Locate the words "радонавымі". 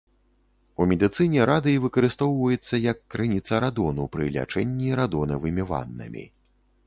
5.03-5.63